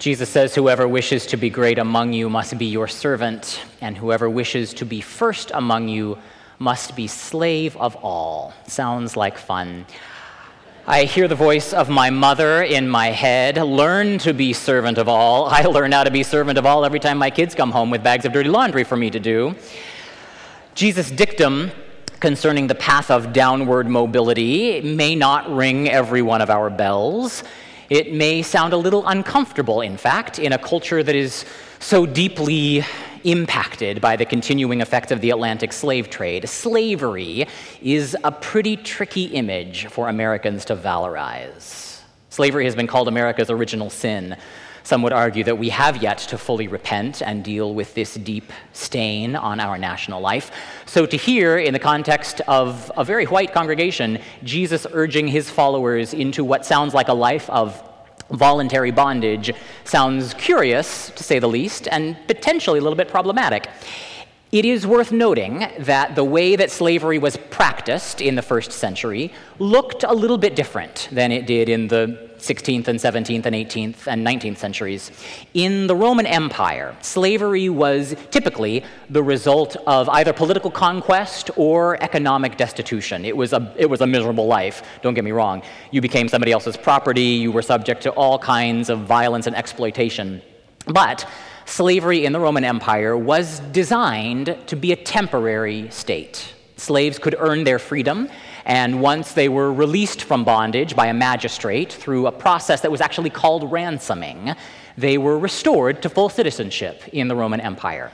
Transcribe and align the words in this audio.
Jesus 0.00 0.30
says, 0.30 0.54
Whoever 0.54 0.88
wishes 0.88 1.26
to 1.26 1.36
be 1.36 1.50
great 1.50 1.78
among 1.78 2.14
you 2.14 2.30
must 2.30 2.56
be 2.56 2.64
your 2.64 2.88
servant, 2.88 3.62
and 3.82 3.98
whoever 3.98 4.30
wishes 4.30 4.72
to 4.74 4.86
be 4.86 5.02
first 5.02 5.50
among 5.52 5.88
you 5.88 6.16
must 6.58 6.96
be 6.96 7.06
slave 7.06 7.76
of 7.76 7.96
all. 7.96 8.54
Sounds 8.66 9.14
like 9.14 9.36
fun. 9.36 9.84
I 10.86 11.04
hear 11.04 11.28
the 11.28 11.34
voice 11.34 11.74
of 11.74 11.90
my 11.90 12.08
mother 12.08 12.62
in 12.62 12.88
my 12.88 13.08
head 13.08 13.58
learn 13.58 14.16
to 14.20 14.32
be 14.32 14.54
servant 14.54 14.96
of 14.96 15.06
all. 15.06 15.44
I 15.44 15.64
learn 15.64 15.92
how 15.92 16.04
to 16.04 16.10
be 16.10 16.22
servant 16.22 16.56
of 16.56 16.64
all 16.64 16.86
every 16.86 16.98
time 16.98 17.18
my 17.18 17.28
kids 17.28 17.54
come 17.54 17.70
home 17.70 17.90
with 17.90 18.02
bags 18.02 18.24
of 18.24 18.32
dirty 18.32 18.48
laundry 18.48 18.84
for 18.84 18.96
me 18.96 19.10
to 19.10 19.20
do. 19.20 19.54
Jesus' 20.74 21.10
dictum 21.10 21.72
concerning 22.20 22.68
the 22.68 22.74
path 22.74 23.10
of 23.10 23.34
downward 23.34 23.86
mobility 23.86 24.80
may 24.80 25.14
not 25.14 25.54
ring 25.54 25.90
every 25.90 26.22
one 26.22 26.40
of 26.40 26.48
our 26.48 26.70
bells. 26.70 27.44
It 27.90 28.12
may 28.12 28.42
sound 28.42 28.72
a 28.72 28.76
little 28.76 29.04
uncomfortable, 29.08 29.80
in 29.80 29.96
fact, 29.96 30.38
in 30.38 30.52
a 30.52 30.58
culture 30.58 31.02
that 31.02 31.16
is 31.16 31.44
so 31.80 32.06
deeply 32.06 32.84
impacted 33.24 34.00
by 34.00 34.14
the 34.14 34.24
continuing 34.24 34.80
effects 34.80 35.10
of 35.10 35.20
the 35.20 35.30
Atlantic 35.30 35.72
slave 35.72 36.08
trade. 36.08 36.48
Slavery 36.48 37.48
is 37.82 38.16
a 38.22 38.30
pretty 38.30 38.76
tricky 38.76 39.24
image 39.24 39.86
for 39.86 40.08
Americans 40.08 40.64
to 40.66 40.76
valorize. 40.76 42.00
Slavery 42.28 42.64
has 42.64 42.76
been 42.76 42.86
called 42.86 43.08
America's 43.08 43.50
original 43.50 43.90
sin. 43.90 44.36
Some 44.82 45.02
would 45.02 45.12
argue 45.12 45.44
that 45.44 45.58
we 45.58 45.68
have 45.70 46.02
yet 46.02 46.18
to 46.18 46.38
fully 46.38 46.68
repent 46.68 47.22
and 47.22 47.44
deal 47.44 47.74
with 47.74 47.94
this 47.94 48.14
deep 48.14 48.52
stain 48.72 49.36
on 49.36 49.60
our 49.60 49.78
national 49.78 50.20
life. 50.20 50.50
So, 50.86 51.06
to 51.06 51.16
hear, 51.16 51.58
in 51.58 51.72
the 51.72 51.78
context 51.78 52.40
of 52.48 52.90
a 52.96 53.04
very 53.04 53.26
white 53.26 53.52
congregation, 53.52 54.18
Jesus 54.44 54.86
urging 54.92 55.28
his 55.28 55.50
followers 55.50 56.14
into 56.14 56.44
what 56.44 56.64
sounds 56.64 56.94
like 56.94 57.08
a 57.08 57.14
life 57.14 57.48
of 57.50 57.82
voluntary 58.30 58.90
bondage 58.90 59.52
sounds 59.84 60.34
curious, 60.34 61.10
to 61.10 61.22
say 61.22 61.38
the 61.38 61.48
least, 61.48 61.88
and 61.90 62.16
potentially 62.26 62.78
a 62.78 62.82
little 62.82 62.96
bit 62.96 63.08
problematic. 63.08 63.68
It 64.52 64.64
is 64.64 64.84
worth 64.84 65.12
noting 65.12 65.64
that 65.78 66.16
the 66.16 66.24
way 66.24 66.56
that 66.56 66.72
slavery 66.72 67.18
was 67.18 67.36
practiced 67.36 68.20
in 68.20 68.34
the 68.34 68.42
first 68.42 68.72
century 68.72 69.32
looked 69.60 70.02
a 70.02 70.12
little 70.12 70.38
bit 70.38 70.56
different 70.56 71.08
than 71.12 71.30
it 71.30 71.46
did 71.46 71.68
in 71.68 71.86
the 71.86 72.30
16th 72.38 72.88
and 72.88 72.98
17th 72.98 73.46
and 73.46 73.54
18th 73.54 74.08
and 74.08 74.26
19th 74.26 74.56
centuries. 74.56 75.12
In 75.54 75.86
the 75.86 75.94
Roman 75.94 76.26
Empire, 76.26 76.96
slavery 77.00 77.68
was 77.68 78.16
typically 78.32 78.82
the 79.08 79.22
result 79.22 79.76
of 79.86 80.08
either 80.08 80.32
political 80.32 80.70
conquest 80.72 81.52
or 81.54 82.02
economic 82.02 82.56
destitution. 82.56 83.24
It 83.24 83.36
was 83.36 83.52
a, 83.52 83.72
it 83.76 83.88
was 83.88 84.00
a 84.00 84.06
miserable 84.06 84.48
life, 84.48 84.82
don't 85.00 85.14
get 85.14 85.22
me 85.22 85.30
wrong. 85.30 85.62
You 85.92 86.00
became 86.00 86.28
somebody 86.28 86.50
else's 86.50 86.76
property, 86.76 87.38
you 87.44 87.52
were 87.52 87.62
subject 87.62 88.02
to 88.02 88.10
all 88.10 88.36
kinds 88.36 88.90
of 88.90 89.00
violence 89.06 89.46
and 89.46 89.54
exploitation. 89.54 90.42
But 90.86 91.28
slavery 91.70 92.24
in 92.24 92.32
the 92.32 92.40
Roman 92.40 92.64
Empire 92.64 93.16
was 93.16 93.60
designed 93.72 94.56
to 94.66 94.76
be 94.76 94.92
a 94.92 94.96
temporary 94.96 95.88
state. 95.90 96.52
Slaves 96.76 97.18
could 97.18 97.36
earn 97.38 97.64
their 97.64 97.78
freedom 97.78 98.28
and 98.64 99.00
once 99.00 99.32
they 99.32 99.48
were 99.48 99.72
released 99.72 100.22
from 100.22 100.44
bondage 100.44 100.94
by 100.94 101.06
a 101.06 101.14
magistrate 101.14 101.92
through 101.92 102.26
a 102.26 102.32
process 102.32 102.80
that 102.82 102.90
was 102.90 103.00
actually 103.00 103.30
called 103.30 103.70
ransoming, 103.70 104.54
they 104.98 105.16
were 105.16 105.38
restored 105.38 106.02
to 106.02 106.08
full 106.08 106.28
citizenship 106.28 107.02
in 107.12 107.28
the 107.28 107.36
Roman 107.36 107.60
Empire. 107.60 108.10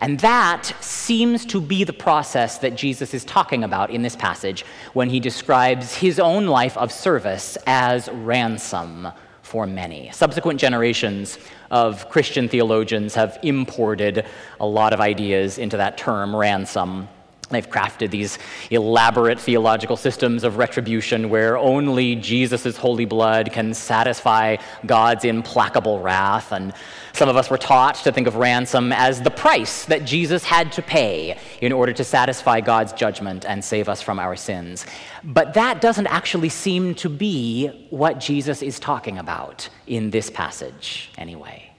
And 0.00 0.18
that 0.20 0.72
seems 0.80 1.44
to 1.46 1.60
be 1.60 1.84
the 1.84 1.92
process 1.92 2.58
that 2.58 2.74
Jesus 2.74 3.12
is 3.12 3.24
talking 3.24 3.64
about 3.64 3.90
in 3.90 4.02
this 4.02 4.16
passage 4.16 4.64
when 4.94 5.10
he 5.10 5.20
describes 5.20 5.94
his 5.94 6.18
own 6.18 6.46
life 6.46 6.76
of 6.78 6.90
service 6.90 7.58
as 7.66 8.08
ransom 8.08 9.08
for 9.50 9.66
many. 9.66 10.08
Subsequent 10.12 10.60
generations 10.60 11.36
of 11.72 12.08
Christian 12.08 12.48
theologians 12.48 13.16
have 13.16 13.36
imported 13.42 14.24
a 14.60 14.66
lot 14.66 14.92
of 14.92 15.00
ideas 15.00 15.58
into 15.58 15.76
that 15.76 15.98
term, 15.98 16.36
ransom. 16.36 17.08
They've 17.50 17.68
crafted 17.68 18.10
these 18.10 18.38
elaborate 18.70 19.40
theological 19.40 19.96
systems 19.96 20.44
of 20.44 20.56
retribution 20.56 21.30
where 21.30 21.58
only 21.58 22.14
Jesus' 22.16 22.76
holy 22.76 23.04
blood 23.04 23.50
can 23.52 23.74
satisfy 23.74 24.56
God's 24.86 25.24
implacable 25.24 26.00
wrath. 26.00 26.52
And 26.52 26.72
some 27.12 27.28
of 27.28 27.36
us 27.36 27.50
were 27.50 27.58
taught 27.58 27.96
to 27.96 28.12
think 28.12 28.28
of 28.28 28.36
ransom 28.36 28.92
as 28.92 29.20
the 29.20 29.30
price 29.30 29.84
that 29.86 30.04
Jesus 30.04 30.44
had 30.44 30.70
to 30.72 30.82
pay 30.82 31.38
in 31.60 31.72
order 31.72 31.92
to 31.92 32.04
satisfy 32.04 32.60
God's 32.60 32.92
judgment 32.92 33.44
and 33.44 33.64
save 33.64 33.88
us 33.88 34.00
from 34.00 34.20
our 34.20 34.36
sins. 34.36 34.86
But 35.24 35.54
that 35.54 35.80
doesn't 35.80 36.06
actually 36.06 36.50
seem 36.50 36.94
to 36.96 37.08
be 37.08 37.88
what 37.90 38.20
Jesus 38.20 38.62
is 38.62 38.78
talking 38.78 39.18
about 39.18 39.68
in 39.86 40.10
this 40.10 40.30
passage, 40.30 41.10
anyway. 41.18 41.69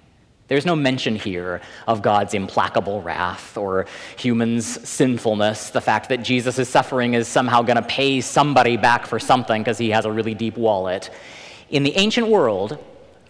There's 0.52 0.66
no 0.66 0.76
mention 0.76 1.16
here 1.16 1.62
of 1.88 2.02
God's 2.02 2.34
implacable 2.34 3.02
wrath 3.02 3.56
or 3.56 3.86
humans' 4.18 4.86
sinfulness, 4.86 5.70
the 5.70 5.80
fact 5.80 6.10
that 6.10 6.24
Jesus' 6.24 6.68
suffering 6.68 7.14
is 7.14 7.30
somehow 7.30 7.62
going 7.62 7.78
to 7.78 7.88
pay 7.88 8.20
somebody 8.20 8.76
back 8.76 9.06
for 9.06 9.18
something 9.18 9.62
because 9.64 9.78
he 9.78 9.92
has 9.92 10.04
a 10.04 10.12
really 10.12 10.34
deep 10.34 10.58
wallet. 10.58 11.10
In 11.70 11.84
the 11.84 11.96
ancient 11.96 12.28
world, 12.28 12.78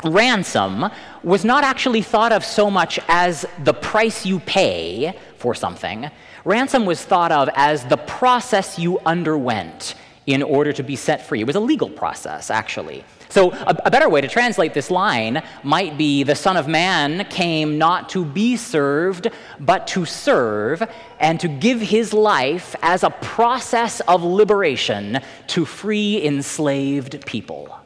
ransom 0.04 0.86
was 1.22 1.46
not 1.46 1.64
actually 1.64 2.02
thought 2.02 2.32
of 2.32 2.44
so 2.44 2.72
much 2.72 3.00
as 3.08 3.46
the 3.66 3.76
price 3.76 4.26
you 4.26 4.40
pay 4.40 5.16
for 5.38 5.54
something. 5.54 6.10
Ransom 6.44 6.88
was 6.88 7.06
thought 7.06 7.32
of 7.32 7.50
as 7.54 7.86
the 7.86 7.98
process 7.98 8.80
you 8.80 8.98
underwent 9.06 9.94
in 10.26 10.42
order 10.42 10.74
to 10.74 10.82
be 10.82 10.96
set 10.96 11.28
free. 11.28 11.42
It 11.42 11.46
was 11.46 11.56
a 11.56 11.60
legal 11.60 11.92
process, 11.92 12.50
actually. 12.50 13.04
So, 13.32 13.52
a, 13.54 13.78
a, 13.86 13.92
better 13.92 14.10
way 14.10 14.20
to 14.20 14.28
translate 14.28 14.74
this 14.74 14.92
line 14.92 15.42
might 15.64 15.98
be 15.98 16.24
the 16.24 16.36
Son 16.36 16.58
of 16.58 16.68
Man 16.68 17.24
came 17.30 17.78
not 17.78 18.10
to 18.10 18.26
be 18.26 18.58
served, 18.58 19.30
but 19.58 19.88
to 19.88 20.04
serve, 20.04 20.84
and 21.18 21.40
to 21.40 21.48
give 21.48 21.80
his 21.80 22.12
life 22.12 22.76
as 22.82 23.04
a 23.04 23.10
process 23.10 24.02
of 24.02 24.22
liberation 24.22 25.22
to 25.48 25.64
free 25.64 26.22
enslaved 26.26 27.26
people. 27.26 27.80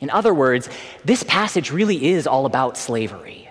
In 0.00 0.10
other 0.10 0.34
words, 0.34 0.68
this 1.06 1.22
passage 1.22 1.70
really 1.70 2.10
is 2.10 2.26
all 2.26 2.44
about 2.44 2.76
slavery. 2.76 3.43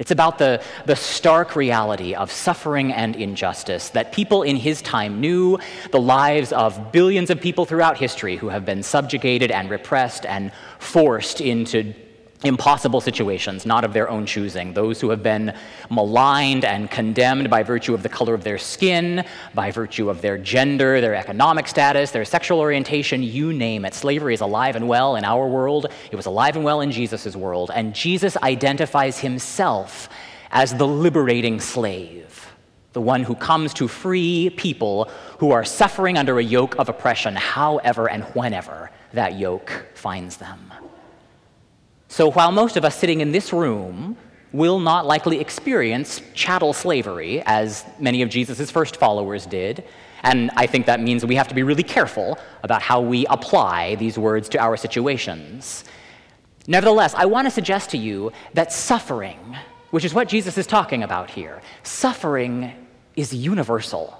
It's 0.00 0.10
about 0.10 0.38
the, 0.38 0.62
the 0.86 0.96
stark 0.96 1.54
reality 1.54 2.14
of 2.14 2.32
suffering 2.32 2.90
and 2.90 3.14
injustice 3.14 3.90
that 3.90 4.12
people 4.12 4.42
in 4.42 4.56
his 4.56 4.80
time 4.80 5.20
knew, 5.20 5.58
the 5.90 6.00
lives 6.00 6.54
of 6.54 6.90
billions 6.90 7.28
of 7.28 7.38
people 7.38 7.66
throughout 7.66 7.98
history 7.98 8.36
who 8.36 8.48
have 8.48 8.64
been 8.64 8.82
subjugated 8.82 9.50
and 9.50 9.68
repressed 9.68 10.24
and 10.24 10.52
forced 10.78 11.42
into 11.42 11.92
impossible 12.42 13.00
situations, 13.00 13.66
not 13.66 13.84
of 13.84 13.92
their 13.92 14.08
own 14.08 14.24
choosing. 14.24 14.72
Those 14.72 15.00
who 15.00 15.10
have 15.10 15.22
been 15.22 15.54
maligned 15.90 16.64
and 16.64 16.90
condemned 16.90 17.50
by 17.50 17.62
virtue 17.62 17.92
of 17.92 18.02
the 18.02 18.08
color 18.08 18.32
of 18.32 18.44
their 18.44 18.56
skin, 18.56 19.24
by 19.54 19.70
virtue 19.70 20.08
of 20.08 20.22
their 20.22 20.38
gender, 20.38 21.00
their 21.00 21.14
economic 21.14 21.68
status, 21.68 22.10
their 22.10 22.24
sexual 22.24 22.58
orientation, 22.58 23.22
you 23.22 23.52
name 23.52 23.84
it. 23.84 23.94
Slavery 23.94 24.32
is 24.32 24.40
alive 24.40 24.74
and 24.74 24.88
well 24.88 25.16
in 25.16 25.24
our 25.24 25.46
world. 25.46 25.86
It 26.10 26.16
was 26.16 26.26
alive 26.26 26.56
and 26.56 26.64
well 26.64 26.80
in 26.80 26.90
Jesus' 26.90 27.36
world. 27.36 27.70
And 27.74 27.94
Jesus 27.94 28.36
identifies 28.38 29.18
himself 29.18 30.08
as 30.50 30.74
the 30.74 30.86
liberating 30.86 31.60
slave, 31.60 32.52
the 32.94 33.00
one 33.02 33.22
who 33.22 33.34
comes 33.34 33.74
to 33.74 33.86
free 33.86 34.50
people 34.56 35.10
who 35.38 35.50
are 35.52 35.64
suffering 35.64 36.16
under 36.16 36.38
a 36.38 36.42
yoke 36.42 36.74
of 36.76 36.88
oppression, 36.88 37.36
however 37.36 38.08
and 38.08 38.24
whenever 38.34 38.90
that 39.12 39.38
yoke 39.38 39.86
finds 39.94 40.38
them. 40.38 40.72
So 42.10 42.28
while 42.28 42.50
most 42.50 42.76
of 42.76 42.84
us 42.84 42.96
sitting 42.96 43.20
in 43.20 43.30
this 43.30 43.52
room 43.52 44.16
will 44.52 44.80
not 44.80 45.06
likely 45.06 45.38
experience 45.38 46.20
chattel 46.34 46.72
slavery, 46.72 47.40
as 47.46 47.84
many 48.00 48.22
of 48.22 48.28
Jesus' 48.28 48.68
first 48.68 48.96
followers 48.96 49.46
did, 49.46 49.84
and 50.24 50.50
I 50.56 50.66
think 50.66 50.86
that 50.86 51.00
means 51.00 51.24
we 51.24 51.36
have 51.36 51.46
to 51.46 51.54
be 51.54 51.62
really 51.62 51.84
careful 51.84 52.36
about 52.64 52.82
how 52.82 53.00
we 53.00 53.26
apply 53.26 53.94
these 53.94 54.18
words 54.18 54.48
to 54.48 54.58
our 54.58 54.76
situations. 54.76 55.84
Nevertheless, 56.66 57.14
I 57.14 57.26
want 57.26 57.46
to 57.46 57.50
suggest 57.50 57.90
to 57.90 57.96
you 57.96 58.32
that 58.54 58.72
suffering, 58.72 59.56
which 59.92 60.04
is 60.04 60.12
what 60.12 60.28
Jesus 60.28 60.58
is 60.58 60.66
talking 60.66 61.04
about 61.04 61.30
here, 61.30 61.62
suffering 61.84 62.72
is 63.14 63.32
universal. 63.32 64.19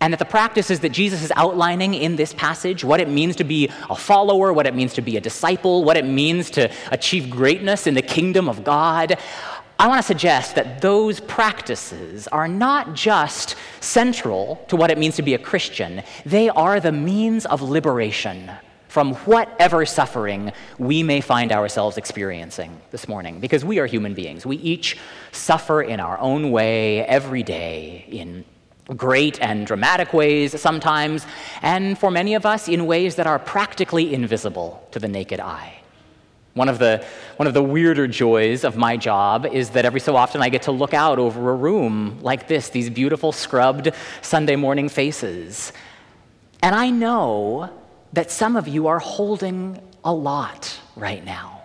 And 0.00 0.12
that 0.14 0.18
the 0.18 0.24
practices 0.24 0.80
that 0.80 0.90
Jesus 0.90 1.22
is 1.22 1.30
outlining 1.36 1.92
in 1.92 2.16
this 2.16 2.32
passage, 2.32 2.82
what 2.84 3.00
it 3.00 3.08
means 3.08 3.36
to 3.36 3.44
be 3.44 3.68
a 3.90 3.96
follower, 3.96 4.52
what 4.52 4.66
it 4.66 4.74
means 4.74 4.94
to 4.94 5.02
be 5.02 5.18
a 5.18 5.20
disciple, 5.20 5.84
what 5.84 5.96
it 5.98 6.06
means 6.06 6.48
to 6.50 6.70
achieve 6.90 7.28
greatness 7.28 7.86
in 7.86 7.92
the 7.92 8.02
kingdom 8.02 8.48
of 8.48 8.64
God, 8.64 9.18
I 9.80 9.88
want 9.88 9.98
to 9.98 10.06
suggest 10.06 10.56
that 10.56 10.82
those 10.82 11.20
practices 11.20 12.28
are 12.28 12.46
not 12.46 12.92
just 12.92 13.56
central 13.80 14.62
to 14.68 14.76
what 14.76 14.90
it 14.90 14.98
means 14.98 15.16
to 15.16 15.22
be 15.22 15.32
a 15.32 15.38
Christian, 15.38 16.02
they 16.26 16.50
are 16.50 16.80
the 16.80 16.92
means 16.92 17.46
of 17.46 17.62
liberation 17.62 18.50
from 18.88 19.14
whatever 19.14 19.86
suffering 19.86 20.52
we 20.78 21.02
may 21.02 21.22
find 21.22 21.50
ourselves 21.50 21.96
experiencing 21.96 22.78
this 22.90 23.08
morning. 23.08 23.40
Because 23.40 23.64
we 23.64 23.78
are 23.78 23.86
human 23.86 24.12
beings. 24.12 24.44
We 24.44 24.56
each 24.56 24.98
suffer 25.32 25.80
in 25.80 25.98
our 25.98 26.18
own 26.18 26.50
way 26.50 27.02
every 27.06 27.42
day 27.42 28.04
in 28.08 28.44
great 28.96 29.40
and 29.40 29.66
dramatic 29.66 30.12
ways 30.12 30.60
sometimes, 30.60 31.26
and 31.62 31.98
for 31.98 32.10
many 32.10 32.34
of 32.34 32.44
us 32.44 32.68
in 32.68 32.86
ways 32.86 33.14
that 33.16 33.26
are 33.26 33.38
practically 33.38 34.12
invisible 34.14 34.86
to 34.90 34.98
the 34.98 35.08
naked 35.08 35.40
eye. 35.40 35.76
One 36.54 36.68
of, 36.68 36.80
the, 36.80 37.04
one 37.36 37.46
of 37.46 37.54
the 37.54 37.62
weirder 37.62 38.08
joys 38.08 38.64
of 38.64 38.76
my 38.76 38.96
job 38.96 39.46
is 39.46 39.70
that 39.70 39.84
every 39.84 40.00
so 40.00 40.16
often 40.16 40.42
I 40.42 40.48
get 40.48 40.62
to 40.62 40.72
look 40.72 40.92
out 40.92 41.18
over 41.18 41.50
a 41.50 41.54
room 41.54 42.18
like 42.22 42.48
this, 42.48 42.70
these 42.70 42.90
beautiful, 42.90 43.30
scrubbed 43.30 43.92
Sunday 44.20 44.56
morning 44.56 44.88
faces. 44.88 45.72
And 46.62 46.74
I 46.74 46.90
know 46.90 47.70
that 48.12 48.32
some 48.32 48.56
of 48.56 48.66
you 48.66 48.88
are 48.88 48.98
holding 48.98 49.80
a 50.04 50.12
lot 50.12 50.76
right 50.96 51.24
now. 51.24 51.62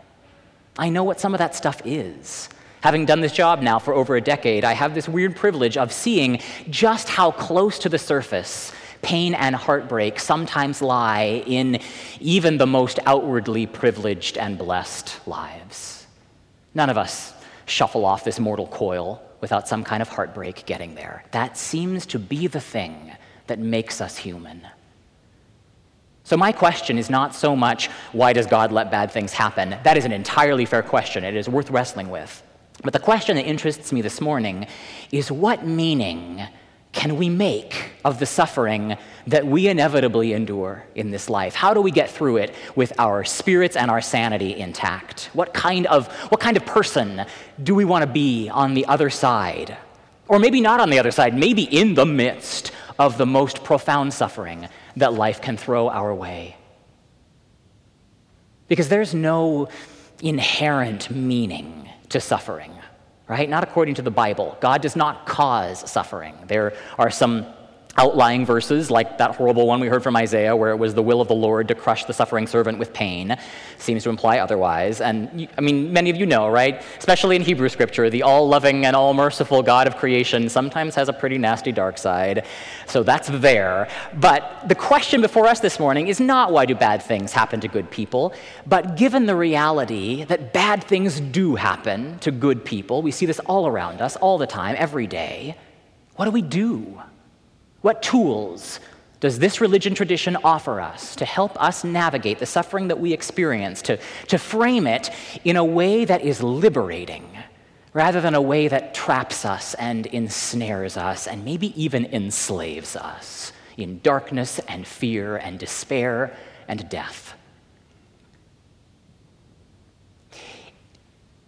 I 0.78 0.90
know 0.90 1.04
what 1.04 1.20
some 1.20 1.34
of 1.34 1.40
that 1.40 1.56
stuff 1.56 1.82
is. 1.84 2.50
Having 2.86 3.08
done 3.08 3.22
this 3.22 3.32
job 3.32 3.64
now 3.64 3.80
for 3.80 3.96
over 3.96 4.16
a 4.16 4.22
decade, 4.22 4.64
I 4.64 4.74
have 4.74 4.94
this 4.94 5.10
weird 5.10 5.36
privilege 5.36 5.76
of 5.76 5.92
seeing 5.92 6.40
just 6.70 7.10
how 7.10 7.32
close 7.32 7.80
to 7.80 7.90
the 7.90 7.98
surface 7.98 8.72
pain 9.02 9.34
and 9.34 9.56
heartbreak 9.56 10.20
sometimes 10.20 10.84
lie 10.84 11.44
in 11.48 11.80
even 12.20 12.60
the 12.60 12.68
most 12.68 13.00
outwardly 13.08 13.66
privileged 13.66 14.38
and 14.38 14.60
blessed 14.60 15.20
lives. 15.26 16.06
None 16.76 16.92
of 16.92 16.98
us 17.00 17.34
shuffle 17.66 18.06
off 18.06 18.24
this 18.24 18.40
mortal 18.40 18.68
coil 18.68 19.20
without 19.42 19.68
some 19.68 19.84
kind 19.84 20.04
of 20.04 20.10
heartbreak 20.10 20.68
getting 20.68 20.94
there. 20.94 21.24
That 21.32 21.58
seems 21.58 22.06
to 22.06 22.20
be 22.20 22.46
the 22.46 22.62
thing 22.62 23.14
that 23.48 23.58
makes 23.58 24.00
us 24.00 24.16
human. 24.16 24.62
So, 26.24 26.38
my 26.38 26.52
question 26.52 27.00
is 27.00 27.10
not 27.10 27.34
so 27.34 27.56
much 27.56 27.88
why 28.12 28.34
does 28.34 28.46
God 28.46 28.72
let 28.72 28.92
bad 28.92 29.10
things 29.10 29.34
happen? 29.34 29.76
That 29.84 29.98
is 29.98 30.06
an 30.06 30.12
entirely 30.12 30.66
fair 30.66 30.84
question. 30.84 31.24
It 31.24 31.36
is 31.36 31.50
worth 31.50 31.72
wrestling 31.72 32.12
with. 32.12 32.44
But 32.86 32.94
the 32.94 33.00
question 33.00 33.36
that 33.38 33.46
interests 33.46 33.92
me 33.92 34.04
this 34.04 34.22
morning 34.22 34.68
is 35.12 35.32
what 35.32 35.66
meaning 35.66 36.44
can 36.92 37.18
we 37.18 37.30
make 37.30 37.94
of 38.06 38.20
the 38.20 38.28
suffering 38.28 38.96
that 39.26 39.46
we 39.46 39.68
inevitably 39.68 40.34
endure 40.34 40.86
in 40.94 41.10
this 41.10 41.28
life? 41.28 41.56
How 41.56 41.74
do 41.74 41.82
we 41.82 41.90
get 41.90 42.12
through 42.12 42.38
it 42.38 42.54
with 42.76 42.94
our 43.00 43.24
spirits 43.24 43.76
and 43.76 43.90
our 43.90 44.02
sanity 44.02 44.56
intact? 44.56 45.32
What 45.34 45.52
kind 45.52 45.88
of, 45.88 46.08
what 46.30 46.40
kind 46.40 46.56
of 46.58 46.66
person 46.68 47.26
do 47.64 47.74
we 47.74 47.86
want 47.86 48.04
to 48.04 48.08
be 48.08 48.50
on 48.50 48.76
the 48.76 48.86
other 48.86 49.10
side? 49.10 49.76
Or 50.28 50.38
maybe 50.38 50.62
not 50.62 50.80
on 50.80 50.92
the 50.92 51.00
other 51.00 51.12
side, 51.12 51.36
maybe 51.36 51.64
in 51.64 51.96
the 51.96 52.06
midst 52.06 52.72
of 53.00 53.18
the 53.18 53.26
most 53.26 53.64
profound 53.64 54.14
suffering 54.14 54.68
that 54.96 55.12
life 55.12 55.42
can 55.42 55.58
throw 55.58 55.90
our 55.90 56.14
way. 56.14 56.56
Because 58.68 58.90
there's 58.90 59.16
no 59.16 59.70
inherent 60.22 61.10
meaning 61.10 61.85
to 62.10 62.20
suffering 62.20 62.74
right? 63.28 63.50
Not 63.50 63.64
according 63.64 63.96
to 63.96 64.02
the 64.02 64.12
Bible. 64.12 64.58
God 64.62 64.82
does 64.82 64.96
not 64.96 65.26
cause 65.26 65.90
suffering. 65.90 66.36
There 66.48 66.74
are 67.00 67.10
some 67.10 67.48
outlying 67.98 68.46
verses, 68.46 68.92
like 68.92 69.18
that 69.18 69.36
horrible 69.36 69.68
one 69.68 69.80
we 69.80 69.88
heard 69.88 70.04
from 70.04 70.16
Isaiah, 70.18 70.56
where 70.56 70.72
it 70.72 70.76
was 70.78 70.94
the 70.94 71.02
will 71.02 71.22
of 71.22 71.30
the 71.30 71.36
Lord 71.36 71.70
to 71.70 71.76
crush 71.76 72.04
the 72.04 72.14
suffering 72.14 72.46
servant 72.46 72.78
with 72.78 72.92
pain, 72.94 73.38
seems 73.78 74.04
to 74.04 74.10
imply 74.10 74.40
otherwise. 74.40 75.00
And 75.00 75.48
I 75.58 75.62
mean, 75.62 75.94
many 75.94 76.10
of 76.10 76.18
you 76.18 76.26
know, 76.26 76.50
right? 76.50 76.84
Especially 76.98 77.38
in 77.38 77.42
Hebrew 77.42 77.70
scripture, 77.70 78.10
the 78.10 78.24
all 78.24 78.48
loving 78.50 78.86
and 78.86 78.96
all 78.96 79.14
merciful 79.14 79.64
God 79.64 79.88
of 79.88 79.96
creation 79.96 80.50
sometimes 80.50 80.96
has 80.96 81.08
a 81.08 81.14
pretty 81.14 81.38
nasty 81.38 81.72
dark 81.72 81.98
side. 81.98 82.46
So 82.86 83.02
that's 83.02 83.30
there. 83.30 83.88
But 84.14 84.68
the 84.68 84.76
question 84.76 85.22
before 85.22 85.48
us 85.48 85.62
this 85.62 85.80
morning 85.80 86.08
is 86.08 86.20
not 86.20 86.52
why 86.52 86.66
do 86.66 86.76
bad 86.76 87.02
things 87.02 87.32
happen 87.32 87.62
to 87.62 87.70
good 87.70 87.90
people, 87.90 88.34
but 88.68 88.98
given 88.98 89.26
the 89.26 89.36
reality 89.36 90.26
that 90.26 90.52
bad 90.52 90.84
things 90.84 91.22
do 91.22 91.56
happen 91.56 92.20
to 92.20 92.32
good 92.32 92.66
people, 92.66 93.02
we 93.02 93.12
see 93.12 93.26
this 93.26 93.40
all 93.40 93.68
around 93.68 94.02
us, 94.02 94.18
all 94.18 94.38
the 94.38 94.48
time, 94.48 94.76
every 94.78 95.08
day, 95.08 95.56
what 96.16 96.26
do 96.26 96.32
we 96.32 96.42
do? 96.42 97.02
What 97.86 98.02
tools 98.02 98.80
does 99.20 99.38
this 99.38 99.62
religion 99.62 99.94
tradition 99.94 100.38
offer 100.44 100.82
us 100.82 101.16
to 101.18 101.24
help 101.24 101.56
us 101.62 101.84
navigate 101.84 102.40
the 102.40 102.48
suffering 102.48 102.88
that 102.88 103.00
we 103.00 103.14
experience, 103.14 103.84
to, 103.84 104.00
to 104.30 104.40
frame 104.40 104.88
it 104.88 105.12
in 105.44 105.56
a 105.56 105.64
way 105.64 106.04
that 106.04 106.24
is 106.24 106.42
liberating 106.42 107.30
rather 107.94 108.22
than 108.22 108.34
a 108.34 108.42
way 108.42 108.68
that 108.68 108.96
traps 108.96 109.46
us 109.46 109.76
and 109.76 110.08
ensnares 110.08 110.98
us 110.98 111.28
and 111.28 111.46
maybe 111.46 111.80
even 111.80 112.08
enslaves 112.08 112.96
us 112.96 113.54
in 113.78 114.00
darkness 114.00 114.58
and 114.68 114.88
fear 114.88 115.38
and 115.38 115.60
despair 115.60 116.36
and 116.68 116.90
death? 116.90 117.36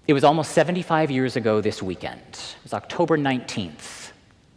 It 0.08 0.14
was 0.14 0.24
almost 0.24 0.52
75 0.52 1.10
years 1.10 1.36
ago 1.36 1.62
this 1.62 1.82
weekend. 1.82 2.22
It 2.30 2.58
was 2.62 2.76
October 2.76 3.18
19th. 3.18 4.07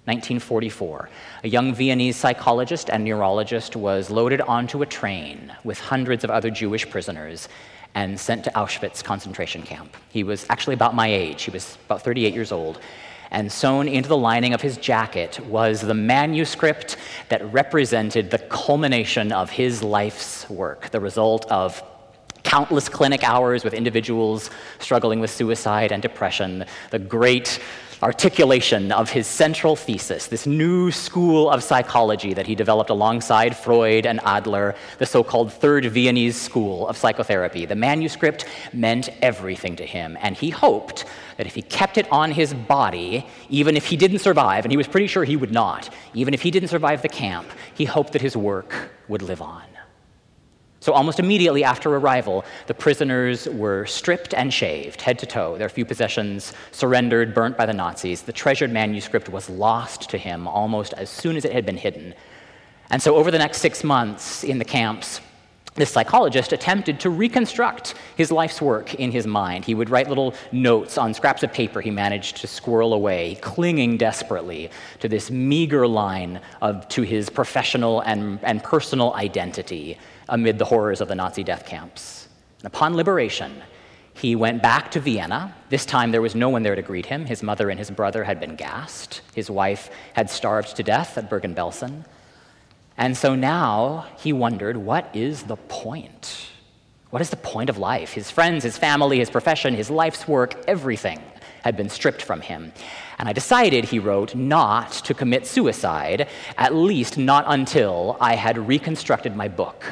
1944, 0.07 1.11
a 1.45 1.49
young 1.49 1.75
Viennese 1.75 2.17
psychologist 2.17 2.89
and 2.89 3.05
neurologist 3.05 3.77
was 3.77 4.11
loaded 4.11 4.41
onto 4.41 4.81
a 4.83 4.87
train 4.87 5.53
with 5.63 5.79
hundreds 5.79 6.25
of 6.25 6.31
other 6.31 6.51
Jewish 6.51 6.89
prisoners 6.89 7.49
and 7.95 8.19
sent 8.19 8.45
to 8.45 8.51
Auschwitz 8.53 9.05
concentration 9.05 9.63
camp. 9.63 9.97
He 10.09 10.25
was 10.25 10.47
actually 10.49 10.75
about 10.75 10.95
my 10.95 11.07
age, 11.07 11.43
he 11.43 11.51
was 11.51 11.77
about 11.85 12.03
38 12.03 12.33
years 12.33 12.51
old. 12.53 12.81
And 13.33 13.53
sewn 13.53 13.87
into 13.87 14.09
the 14.09 14.17
lining 14.17 14.55
of 14.55 14.61
his 14.61 14.77
jacket 14.77 15.39
was 15.47 15.81
the 15.81 15.95
manuscript 15.95 16.97
that 17.29 17.53
represented 17.53 18.31
the 18.31 18.39
culmination 18.39 19.31
of 19.31 19.51
his 19.51 19.85
life's 19.85 20.51
work, 20.51 20.91
the 20.91 20.99
result 20.99 21.47
of 21.51 21.81
countless 22.43 22.89
clinic 22.89 23.23
hours 23.23 23.63
with 23.63 23.75
individuals 23.75 24.51
struggling 24.79 25.21
with 25.21 25.31
suicide 25.31 25.93
and 25.93 26.03
depression, 26.03 26.65
the 26.91 26.99
great 26.99 27.61
articulation 28.03 28.93
of 28.93 29.11
his 29.11 29.27
central 29.27 29.77
thesis, 29.77 30.27
this 30.27 30.47
new 30.47 30.91
school 30.91 31.51
of 31.51 31.63
psychology 31.63 32.33
that 32.33 32.47
he 32.47 32.55
developed 32.55 32.89
alongside 32.89 33.55
Freud 33.55 34.07
and 34.07 34.21
Adler, 34.25 34.75
the 34.99 35.05
so 35.05 35.23
called 35.23 35.53
Third 35.53 35.85
Viennese 35.85 36.41
School 36.41 36.89
of 36.89 36.97
Psychotherapy. 36.97 37.67
The 37.67 37.75
manuscript 37.75 38.47
meant 38.73 39.11
everything 39.21 39.77
to 39.77 39.85
him, 39.85 40.17
and 40.23 40.35
he 40.35 40.49
hoped 40.49 41.05
that 41.37 41.47
if 41.47 41.55
he 41.55 41.63
kept 41.63 41.99
it 41.99 42.11
on 42.11 42.31
his 42.33 42.55
body, 42.55 43.27
even 43.51 43.77
if 43.77 43.87
he 43.87 43.97
didn't 43.97 44.21
survive, 44.21 44.65
and 44.65 44.73
he 44.73 44.79
was 44.79 44.89
pretty 44.89 45.07
sure 45.07 45.25
he 45.25 45.37
would 45.37 45.53
not, 45.53 45.93
even 46.15 46.33
if 46.33 46.41
he 46.41 46.51
didn't 46.51 46.71
survive 46.71 47.03
the 47.03 47.09
camp, 47.09 47.49
he 47.75 47.85
hoped 47.85 48.13
that 48.15 48.23
his 48.23 48.37
work 48.37 48.91
would 49.09 49.23
live 49.23 49.43
on. 49.43 49.70
So, 50.83 50.95
almost 50.95 51.19
immediately 51.19 51.63
after 51.63 51.95
arrival, 51.95 52.43
the 52.67 52.73
prisoners 52.73 53.47
were 53.51 53.85
stripped 53.85 54.33
and 54.33 54.53
shaved, 54.53 55.03
head 55.03 55.19
to 55.19 55.27
toe, 55.27 55.59
their 55.59 55.69
few 55.69 55.85
possessions 55.85 56.55
surrendered, 56.73 57.35
burnt 57.35 57.59
by 57.59 57.67
the 57.67 57.75
Nazis. 57.75 58.23
The 58.23 58.33
treasured 58.33 58.73
manuscript 58.73 59.29
was 59.29 59.51
lost 59.51 60.09
to 60.09 60.17
him 60.17 60.49
almost 60.49 60.95
as 60.95 61.11
soon 61.11 61.37
as 61.37 61.45
it 61.45 61.53
had 61.53 61.67
been 61.67 61.77
hidden. 61.77 62.15
And 62.89 63.03
so, 63.03 63.17
over 63.17 63.31
the 63.31 63.37
next 63.37 63.59
six 63.59 63.85
months 63.85 64.43
in 64.43 64.57
the 64.57 64.65
camps, 64.65 65.21
this 65.75 65.91
psychologist 65.91 66.53
attempted 66.53 66.99
to 67.01 67.11
reconstruct 67.11 67.95
his 68.17 68.33
life's 68.33 68.61
work 68.61 68.95
in 68.95 69.13
his 69.13 69.27
mind. 69.27 69.65
He 69.65 69.75
would 69.75 69.89
write 69.89 70.09
little 70.09 70.35
notes 70.51 70.99
on 70.99 71.15
scraps 71.15 71.43
of 71.43 71.53
paper 71.53 71.81
he 71.81 71.91
managed 71.91 72.39
to 72.39 72.47
squirrel 72.47 72.93
away, 72.93 73.39
clinging 73.41 73.97
desperately 73.97 74.71
to 74.99 75.09
this 75.09 75.31
meager 75.31 75.87
line 75.87 76.41
of, 76.61 76.89
to 76.89 77.03
his 77.03 77.31
professional 77.31 78.01
and, 78.01 78.41
and 78.43 78.63
personal 78.65 79.15
identity 79.15 79.97
amid 80.31 80.59
the 80.59 80.65
horrors 80.65 81.01
of 81.01 81.09
the 81.09 81.15
Nazi 81.15 81.45
death 81.45 81.67
camps. 81.67 82.29
And 82.61 82.67
upon 82.67 82.97
liberation, 82.97 83.63
he 84.15 84.37
went 84.37 84.63
back 84.63 84.91
to 84.93 85.01
Vienna. 85.01 85.55
This 85.71 85.87
time 85.87 86.11
there 86.11 86.23
was 86.23 86.35
no 86.35 86.49
one 86.49 86.63
there 86.63 86.75
to 86.75 86.83
greet 86.83 87.07
him. 87.07 87.27
His 87.27 87.43
mother 87.43 87.71
and 87.71 87.79
his 87.79 87.91
brother 87.91 88.25
had 88.25 88.41
been 88.41 88.57
gassed. 88.57 89.23
His 89.35 89.51
wife 89.51 89.91
had 90.15 90.29
starved 90.29 90.77
to 90.77 90.83
death 90.83 91.17
at 91.17 91.31
Bergen 91.31 91.55
Belsen. 91.55 92.05
And 92.97 93.17
so 93.17 93.35
now 93.35 94.07
he 94.19 94.33
wondered 94.33 94.77
what 94.77 95.09
is 95.15 95.45
the 95.45 95.57
point? 95.57 96.51
What 97.09 97.23
is 97.23 97.31
the 97.31 97.37
point 97.37 97.71
of 97.71 97.79
life? 97.79 98.13
His 98.13 98.31
friends, 98.31 98.63
his 98.63 98.77
family, 98.77 99.19
his 99.19 99.31
profession, 99.31 99.75
his 99.75 99.91
life's 99.91 100.29
work, 100.29 100.63
everything 100.69 101.21
had 101.65 101.77
been 101.77 101.89
stripped 101.89 102.23
from 102.23 102.41
him. 102.41 102.73
And 103.19 103.29
I 103.29 103.33
decided, 103.33 103.85
he 103.87 103.99
wrote, 103.99 104.35
not 104.35 104.93
to 104.93 105.15
commit 105.15 105.47
suicide, 105.47 106.29
at 106.57 106.75
least 106.75 107.19
not 107.19 107.45
until 107.49 108.17
I 108.21 108.35
had 108.37 108.69
reconstructed 108.69 109.35
my 109.35 109.49
book 109.49 109.85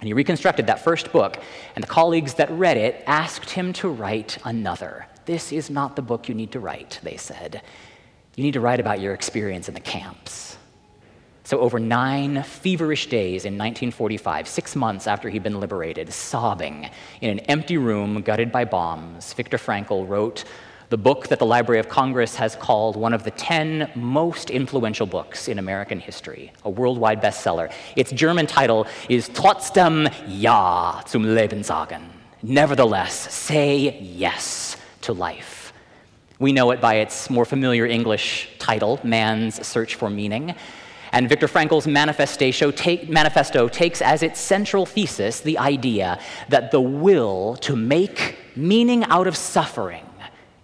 and 0.00 0.06
he 0.06 0.14
reconstructed 0.14 0.66
that 0.66 0.82
first 0.82 1.12
book, 1.12 1.36
and 1.74 1.84
the 1.84 1.88
colleagues 1.88 2.34
that 2.34 2.50
read 2.50 2.78
it 2.78 3.04
asked 3.06 3.50
him 3.50 3.72
to 3.74 3.88
write 3.88 4.38
another. 4.44 5.06
This 5.26 5.52
is 5.52 5.68
not 5.70 5.94
the 5.94 6.02
book 6.02 6.28
you 6.28 6.34
need 6.34 6.52
to 6.52 6.60
write, 6.60 6.98
they 7.02 7.16
said. 7.16 7.62
You 8.34 8.44
need 8.44 8.54
to 8.54 8.60
write 8.60 8.80
about 8.80 9.00
your 9.00 9.12
experience 9.12 9.68
in 9.68 9.74
the 9.74 9.80
camps. 9.80 10.56
So, 11.44 11.58
over 11.60 11.78
nine 11.78 12.42
feverish 12.42 13.08
days 13.08 13.44
in 13.44 13.54
1945, 13.54 14.48
six 14.48 14.76
months 14.76 15.06
after 15.06 15.28
he'd 15.28 15.42
been 15.42 15.60
liberated, 15.60 16.12
sobbing 16.12 16.88
in 17.20 17.30
an 17.30 17.40
empty 17.40 17.76
room 17.76 18.22
gutted 18.22 18.52
by 18.52 18.64
bombs, 18.64 19.32
Viktor 19.32 19.58
Frankl 19.58 20.08
wrote 20.08 20.44
the 20.90 20.98
book 20.98 21.28
that 21.28 21.38
the 21.38 21.46
Library 21.46 21.78
of 21.78 21.88
Congress 21.88 22.34
has 22.34 22.56
called 22.56 22.96
one 22.96 23.14
of 23.14 23.22
the 23.22 23.30
10 23.30 23.92
most 23.94 24.50
influential 24.50 25.06
books 25.06 25.46
in 25.46 25.60
American 25.60 26.00
history, 26.00 26.52
a 26.64 26.70
worldwide 26.70 27.22
bestseller. 27.22 27.72
Its 27.94 28.10
German 28.10 28.44
title 28.44 28.88
is 29.08 29.28
Trotzdem 29.28 30.08
Ja 30.26 31.00
zum 31.06 31.22
Leben 31.22 31.62
sagen. 31.62 32.10
Nevertheless, 32.42 33.32
say 33.32 34.00
yes 34.00 34.76
to 35.02 35.12
life. 35.12 35.72
We 36.40 36.52
know 36.52 36.72
it 36.72 36.80
by 36.80 36.96
its 36.96 37.30
more 37.30 37.44
familiar 37.44 37.86
English 37.86 38.48
title, 38.58 38.98
Man's 39.04 39.64
Search 39.64 39.94
for 39.94 40.10
Meaning. 40.10 40.56
And 41.12 41.28
Viktor 41.28 41.46
Frankl's 41.46 41.86
manifesto, 41.86 42.72
take, 42.72 43.08
manifesto 43.08 43.68
takes 43.68 44.02
as 44.02 44.24
its 44.24 44.40
central 44.40 44.86
thesis 44.86 45.40
the 45.40 45.58
idea 45.58 46.18
that 46.48 46.72
the 46.72 46.80
will 46.80 47.56
to 47.58 47.76
make 47.76 48.38
meaning 48.56 49.04
out 49.04 49.28
of 49.28 49.36
suffering 49.36 50.02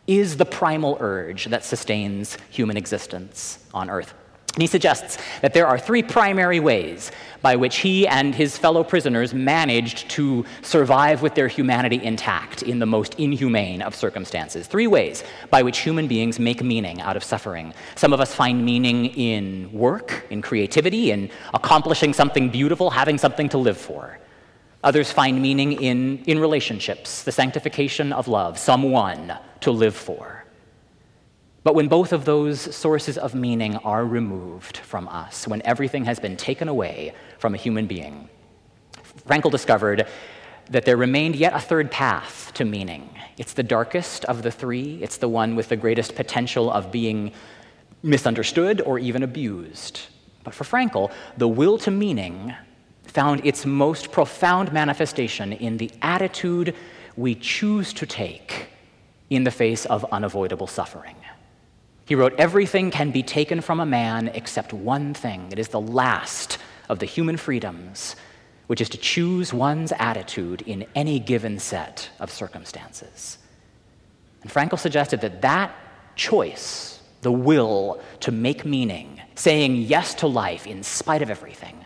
is 0.07 0.37
the 0.37 0.45
primal 0.45 0.97
urge 1.01 1.47
that 1.47 1.65
sustains 1.65 2.39
human 2.51 2.77
existence 2.77 3.59
on 3.75 3.91
earth. 3.91 4.15
And 4.57 4.63
he 4.63 4.69
suggests 4.69 5.19
that 5.43 5.53
there 5.53 5.67
are 5.67 5.79
three 5.79 6.03
primary 6.03 6.61
ways 6.61 7.13
by 7.43 7.57
which 7.57 7.77
he 7.77 8.09
and 8.09 8.35
his 8.35 8.57
fellow 8.57 8.83
prisoners 8.83 9.35
managed 9.35 10.09
to 10.13 10.47
survive 10.63 11.21
with 11.21 11.35
their 11.35 11.47
humanity 11.47 12.03
intact 12.03 12.63
in 12.63 12.79
the 12.79 12.87
most 12.87 13.17
inhumane 13.17 13.83
of 13.83 13.95
circumstances. 13.95 14.67
Three 14.67 14.87
ways 14.87 15.25
by 15.51 15.63
which 15.63 15.81
human 15.81 16.09
beings 16.09 16.39
make 16.39 16.63
meaning 16.63 17.03
out 17.03 17.19
of 17.19 17.23
suffering. 17.23 17.75
Some 17.97 18.15
of 18.15 18.21
us 18.21 18.35
find 18.35 18.65
meaning 18.65 19.07
in 19.07 19.71
work, 19.73 20.25
in 20.31 20.41
creativity, 20.41 21.11
in 21.11 21.29
accomplishing 21.53 22.15
something 22.15 22.49
beautiful, 22.49 22.89
having 22.89 23.19
something 23.19 23.51
to 23.51 23.59
live 23.59 23.77
for. 23.77 24.19
Others 24.87 25.11
find 25.11 25.43
meaning 25.43 25.73
in, 25.73 26.23
in 26.27 26.39
relationships, 26.39 27.25
the 27.25 27.33
sanctification 27.33 28.13
of 28.13 28.29
love, 28.29 28.57
someone 28.57 29.37
to 29.59 29.73
live 29.73 29.97
for. 29.97 30.45
But 31.65 31.75
when 31.75 31.89
both 31.89 32.13
of 32.13 32.25
those 32.25 32.73
sources 32.73 33.19
of 33.19 33.35
meaning 33.35 33.79
are 33.79 34.05
removed 34.05 34.77
from 34.77 35.09
us, 35.09 35.49
when 35.49 35.61
everything 35.65 36.05
has 36.05 36.21
been 36.21 36.37
taken 36.37 36.69
away 36.69 37.15
from 37.41 37.53
a 37.53 37.57
human 37.57 37.89
being, 37.89 38.29
Frankl 39.27 39.51
discovered 39.51 40.07
that 40.71 40.85
there 40.85 40.97
remained 40.97 41.35
yet 41.35 41.53
a 41.53 41.59
third 41.59 41.91
path 41.91 42.53
to 42.55 42.65
meaning. 42.65 43.11
It's 43.39 43.55
the 43.55 43.65
darkest 43.65 44.25
of 44.27 44.43
the 44.43 44.53
three, 44.53 45.03
it's 45.03 45.17
the 45.17 45.29
one 45.29 45.57
with 45.57 45.69
the 45.69 45.77
greatest 45.77 46.15
potential 46.15 46.71
of 46.71 46.93
being 46.93 47.33
misunderstood 48.05 48.81
or 48.83 49.01
even 49.01 49.25
abused. 49.25 50.03
But 50.45 50.55
for 50.55 50.63
Frankl, 50.63 51.11
the 51.37 51.49
will 51.49 51.77
to 51.79 51.91
meaning 51.91 52.55
found 53.17 53.47
its 53.47 53.65
most 53.65 54.13
profound 54.13 54.71
manifestation 54.75 55.51
in 55.55 55.79
the 55.79 55.91
attitude 56.03 56.75
we 57.17 57.35
choose 57.35 57.95
to 57.95 58.05
take 58.05 58.69
in 59.31 59.43
the 59.43 59.51
face 59.51 59.87
of 59.87 60.05
unavoidable 60.13 60.67
suffering. 60.67 61.17
He 62.05 62.15
wrote, 62.15 62.35
Everything 62.39 62.91
can 62.91 63.13
be 63.13 63.23
taken 63.23 63.63
from 63.63 63.81
a 63.81 63.87
man 63.87 64.29
except 64.35 64.75
one 64.75 65.15
thing. 65.15 65.49
It 65.51 65.59
is 65.59 65.69
the 65.69 65.81
last 65.81 66.59
of 66.91 66.99
the 66.99 67.07
human 67.07 67.39
freedoms, 67.39 68.17
which 68.67 68.83
is 68.83 68.91
to 68.91 68.99
choose 68.99 69.51
one's 69.51 69.93
attitude 69.93 70.61
in 70.67 70.85
any 70.95 71.19
given 71.19 71.59
set 71.59 72.11
of 72.21 72.31
circumstances. 72.31 73.39
And 74.43 74.53
Frankl 74.53 74.79
suggested 74.79 75.23
that 75.23 75.41
that 75.41 75.75
choice, 76.17 77.01
the 77.23 77.33
will 77.33 77.99
to 78.21 78.31
make 78.31 78.67
meaning, 78.67 79.23
saying 79.37 79.77
yes 79.77 80.13
to 80.17 80.27
life 80.27 80.67
in 80.67 80.83
spite 80.83 81.23
of 81.23 81.31
everything, 81.31 81.86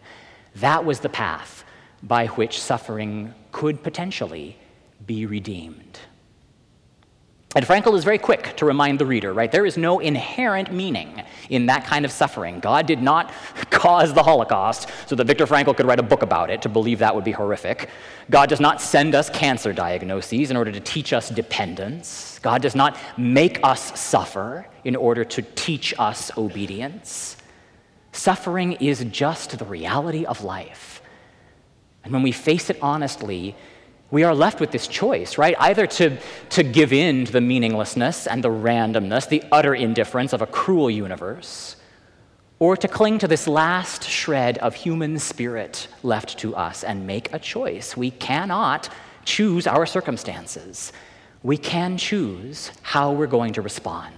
that 0.57 0.85
was 0.85 1.00
the 1.00 1.09
path 1.09 1.64
by 2.02 2.26
which 2.26 2.61
suffering 2.61 3.35
could 3.52 3.83
potentially 3.83 4.57
be 5.07 5.26
redeemed. 5.26 6.00
And 7.57 7.66
Frankl 7.66 7.97
is 7.97 8.04
very 8.04 8.19
quick 8.19 8.54
to 8.59 8.64
remind 8.64 9.00
the 9.00 9.07
reader, 9.07 9.33
right? 9.33 9.50
There 9.50 9.66
is 9.66 9.76
no 9.76 9.99
inherent 9.99 10.73
meaning 10.73 11.21
in 11.49 11.66
that 11.66 11.85
kind 11.85 12.04
of 12.04 12.12
suffering. 12.12 12.61
God 12.61 12.87
did 12.87 13.02
not 13.02 13.33
cause 13.71 14.14
the 14.14 14.23
Holocaust 14.23 14.88
so 15.07 15.16
that 15.16 15.26
Viktor 15.26 15.47
Frankl 15.47 15.76
could 15.76 15.87
write 15.87 15.99
a 15.99 16.04
book 16.04 16.23
about 16.23 16.49
it 16.50 16.62
to 16.62 16.69
believe 16.69 17.00
that 17.00 17.12
would 17.12 17.25
be 17.25 17.33
horrific. 17.33 17.88
God 18.30 18.49
does 18.49 18.61
not 18.61 18.80
send 18.80 19.16
us 19.16 19.28
cancer 19.30 19.73
diagnoses 19.73 20.52
in 20.52 20.57
order 20.57 20.71
to 20.71 20.78
teach 20.78 21.12
us 21.12 21.28
dependence. 21.28 22.38
God 22.40 22.62
does 22.62 22.76
not 22.76 22.97
make 23.19 23.59
us 23.64 23.99
suffer 23.99 24.69
in 24.85 24.95
order 24.95 25.25
to 25.25 25.42
teach 25.42 25.92
us 25.99 26.30
obedience. 26.38 27.37
Suffering 28.12 28.73
is 28.73 29.05
just 29.05 29.59
the 29.59 29.64
reality 29.64 30.25
of 30.25 30.43
life. 30.43 31.02
And 32.02 32.12
when 32.12 32.23
we 32.23 32.33
face 32.33 32.71
it 32.71 32.79
honestly, 32.83 33.55
we 34.11 34.25
are 34.25 34.35
left 34.35 34.61
with 34.61 34.73
this 34.73 34.88
choice, 34.88 35.38
right? 35.38 35.55
Either 35.59 35.87
to, 35.87 36.19
to 36.50 36.62
give 36.62 36.93
in 36.93 37.25
to 37.26 37.33
the 37.33 37.40
meaninglessness 37.40 38.26
and 38.26 38.43
the 38.43 38.49
randomness, 38.49 39.29
the 39.29 39.45
utter 39.52 39.75
indifference 39.75 40.33
of 40.33 40.43
a 40.43 40.47
cruel 40.47 40.90
universe, 40.90 41.76
or 42.59 42.76
to 42.76 42.88
cling 42.88 43.19
to 43.19 43.29
this 43.29 43.47
last 43.47 44.02
shred 44.02 44.59
of 44.59 44.75
human 44.75 45.19
spirit 45.19 45.88
left 46.02 46.38
to 46.38 46.55
us 46.57 46.83
and 46.83 47.07
make 47.07 47.33
a 47.33 47.38
choice. 47.38 47.97
We 47.97 48.11
cannot 48.11 48.88
choose 49.25 49.67
our 49.67 49.87
circumstances. 49.87 50.93
We 51.43 51.57
can 51.57 51.97
choose 51.97 52.73
how 52.83 53.12
we're 53.12 53.26
going 53.29 53.55
to 53.55 53.62
respond. 53.62 54.14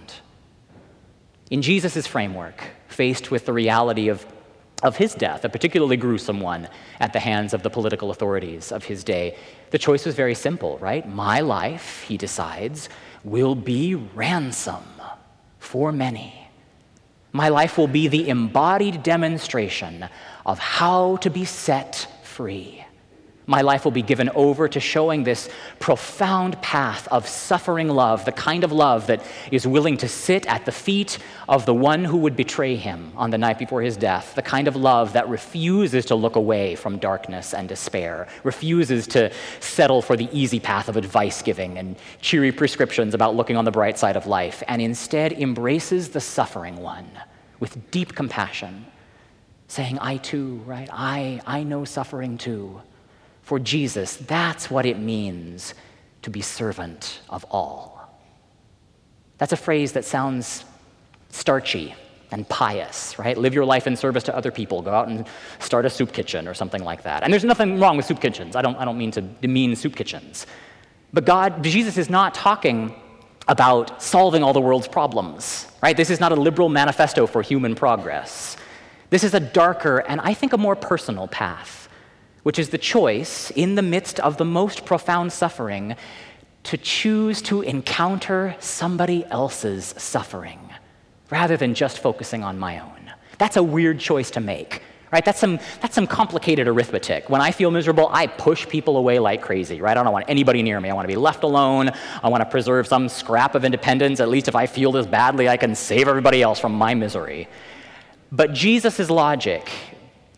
In 1.51 1.63
Jesus' 1.63 2.07
framework, 2.07 2.65
faced 2.93 3.31
with 3.31 3.47
the 3.47 3.53
reality 3.53 4.09
of 4.09 4.27
of 4.83 4.97
his 4.97 5.15
death, 5.15 5.45
a 5.45 5.49
particularly 5.49 5.97
gruesome 5.97 6.41
one 6.41 6.69
at 6.99 7.13
the 7.13 7.21
hands 7.21 7.55
of 7.55 7.63
the 7.63 7.71
political 7.71 8.11
authorities 8.11 8.73
of 8.73 8.85
his 8.85 9.05
day. 9.05 9.37
The 9.71 9.79
choice 9.79 10.05
was 10.05 10.15
very 10.15 10.35
simple, 10.35 10.77
right? 10.79 11.09
My 11.09 11.41
life, 11.41 12.03
he 12.03 12.17
decides, 12.17 12.89
will 13.25 13.55
be 13.55 13.95
ransom 13.95 14.85
for 15.59 15.93
many. 15.93 16.49
My 17.31 17.49
life 17.49 17.79
will 17.79 17.87
be 17.87 18.09
the 18.09 18.29
embodied 18.29 19.03
demonstration 19.03 20.09
of 20.45 20.59
how 20.59 21.17
to 21.17 21.31
be 21.31 21.45
set 21.45 22.09
free. 22.25 22.85
My 23.53 23.61
life 23.61 23.85
will 23.85 23.93
be 23.93 24.01
given 24.01 24.31
over 24.31 24.67
to 24.67 24.81
showing 24.81 25.25
this 25.25 25.51
profound 25.79 26.59
path 26.63 27.07
of 27.09 27.29
suffering 27.29 27.91
love, 27.91 28.25
the 28.25 28.33
kind 28.33 28.65
of 28.65 28.73
love 28.73 29.09
that 29.09 29.23
is 29.51 29.67
willing 29.67 29.99
to 29.99 30.09
sit 30.09 30.47
at 30.47 30.65
the 30.65 30.73
feet 30.73 31.19
of 31.51 31.67
the 31.67 31.75
one 31.75 32.03
who 32.03 32.17
would 32.17 32.35
betray 32.35 32.77
him 32.77 33.13
on 33.15 33.29
the 33.29 33.37
night 33.37 33.59
before 33.59 33.83
his 33.83 33.99
death, 33.99 34.35
the 34.37 34.41
kind 34.41 34.69
of 34.69 34.75
love 34.75 35.13
that 35.13 35.29
refuses 35.29 36.07
to 36.07 36.15
look 36.15 36.37
away 36.37 36.77
from 36.77 36.97
darkness 36.97 37.53
and 37.53 37.69
despair, 37.69 38.27
refuses 38.43 39.07
to 39.09 39.31
settle 39.61 40.01
for 40.01 40.17
the 40.17 40.31
easy 40.33 40.59
path 40.59 40.89
of 40.89 40.97
advice 40.97 41.43
giving 41.43 41.77
and 41.77 41.97
cheery 42.23 42.53
prescriptions 42.53 43.13
about 43.13 43.37
looking 43.37 43.59
on 43.59 43.67
the 43.67 43.71
bright 43.71 43.99
side 43.99 44.17
of 44.17 44.27
life, 44.27 44.63
and 44.67 44.81
instead 44.81 45.31
embraces 45.31 46.09
the 46.09 46.21
suffering 46.23 46.77
one 46.77 47.11
with 47.61 47.91
deep 47.91 48.15
compassion, 48.15 48.87
saying, 49.69 49.99
I 49.99 50.17
too, 50.17 50.63
right? 50.65 50.89
I, 50.91 51.43
I 51.47 51.65
know 51.65 51.85
suffering 51.85 52.39
too. 52.39 52.81
For 53.43 53.59
Jesus, 53.59 54.17
that's 54.17 54.71
what 54.71 54.87
it 54.87 54.99
means 54.99 55.75
to 56.23 56.31
be 56.31 56.41
servant 56.41 57.21
of 57.29 57.45
all. 57.51 57.93
That's 59.39 59.53
a 59.53 59.57
phrase 59.57 59.93
that 59.93 60.05
sounds 60.05 60.65
starchy 61.31 61.95
and 62.31 62.49
pious, 62.49 63.19
right? 63.19 63.37
Live 63.37 63.55
your 63.55 63.65
life 63.65 63.87
in 63.87 63.97
service 63.97 64.23
to 64.25 64.37
other 64.37 64.51
people. 64.51 64.81
Go 64.83 64.93
out 64.93 65.09
and 65.09 65.27
start 65.59 65.85
a 65.85 65.91
soup 65.91 66.13
kitchen 66.13 66.49
or 66.49 66.55
something 66.55 66.83
like 66.83 67.03
that. 67.03 67.23
And 67.23 67.33
there's 67.33 67.45
nothing 67.45 67.79
wrong 67.79 67.97
with 67.97 68.07
soup 68.07 68.21
kitchens. 68.21 68.57
I 68.57 68.63
don't, 68.63 68.77
I 68.77 68.85
don't 68.85 68.97
mean 68.97 69.11
to 69.13 69.21
demean 69.21 69.77
soup 69.77 69.97
kitchens. 69.97 70.47
But 71.13 71.27
God, 71.27 71.63
Jesus 71.63 71.99
is 71.99 72.09
not 72.09 72.35
talking 72.35 72.95
about 73.49 74.01
solving 74.01 74.43
all 74.43 74.53
the 74.53 74.61
world's 74.61 74.89
problems, 74.89 75.67
right? 75.83 75.97
This 75.97 76.09
is 76.09 76.21
not 76.21 76.33
a 76.33 76.37
liberal 76.37 76.69
manifesto 76.69 77.27
for 77.27 77.43
human 77.43 77.75
progress. 77.75 78.57
This 79.11 79.25
is 79.25 79.35
a 79.35 79.41
darker 79.41 79.99
and 79.99 80.21
I 80.21 80.33
think 80.33 80.53
a 80.53 80.59
more 80.59 80.77
personal 80.77 81.29
path 81.29 81.82
which 82.43 82.59
is 82.59 82.71
the 82.71 82.79
choice 82.79 83.51
in 83.53 83.75
the 83.75 83.83
midst 83.83 84.19
of 84.21 84.37
the 84.37 84.45
most 84.45 84.85
profound 84.85 85.33
suffering 85.33 85.97
to 86.65 86.77
choose 86.77 87.43
to 87.43 87.63
encounter 87.63 88.57
somebody 88.61 89.25
else's 89.27 89.95
suffering 89.99 90.59
rather 91.31 91.57
than 91.57 91.75
just 91.75 91.99
focusing 91.99 92.45
on 92.45 92.59
my 92.59 92.79
own. 92.79 93.13
That's 93.39 93.57
a 93.57 93.63
weird 93.63 93.99
choice 93.99 94.31
to 94.33 94.41
make. 94.41 94.83
Right? 95.11 95.25
That's 95.25 95.39
some, 95.39 95.59
that's 95.83 95.95
some 95.95 96.07
complicated 96.07 96.67
arithmetic. 96.67 97.29
When 97.29 97.43
I 97.43 97.51
feel 97.51 97.71
miserable, 97.71 98.09
I 98.11 98.27
push 98.27 98.67
people 98.67 98.97
away 98.97 99.19
like 99.19 99.43
crazy, 99.43 99.83
right? 99.83 99.95
I 99.95 100.03
don't 100.03 100.13
want 100.13 100.25
anybody 100.27 100.63
near 100.63 100.81
me. 100.81 100.89
I 100.89 100.95
want 100.95 101.05
to 101.05 101.13
be 101.13 101.21
left 101.21 101.45
alone. 101.45 101.91
I 102.23 102.31
want 102.31 102.41
to 102.43 102.49
preserve 102.49 102.87
some 102.87 103.11
scrap 103.11 103.55
of 103.55 103.63
independence. 103.63 104.21
At 104.21 104.31
least 104.31 104.49
if 104.49 104.57
I 104.57 104.65
feel 104.65 104.91
this 104.91 105.05
badly, 105.05 105.51
I 105.51 105.59
can 105.59 105.75
save 105.75 106.09
everybody 106.09 106.41
else 106.41 106.59
from 106.59 106.73
my 106.73 106.95
misery. 106.95 107.47
But 108.31 108.55
Jesus' 108.55 109.11
logic 109.11 109.71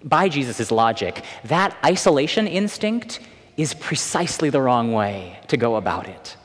by 0.05 0.29
Jesus' 0.29 0.71
logic, 0.71 1.25
that 1.45 1.77
isolation 1.85 2.47
instinct 2.47 3.21
is 3.57 3.75
precisely 3.75 4.51
the 4.51 4.61
wrong 4.61 4.93
way 4.93 5.39
to 5.49 5.57
go 5.57 5.77
about 5.77 6.09
it. 6.09 6.37